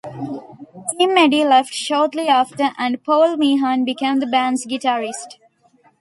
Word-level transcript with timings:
Tim 0.97 1.15
Edey 1.15 1.45
left 1.47 1.71
shortly 1.75 2.27
after, 2.27 2.69
and 2.79 3.03
Paul 3.03 3.37
Meehan 3.37 3.85
became 3.85 4.17
the 4.17 4.25
band's 4.25 4.65
guitarist. 4.65 5.35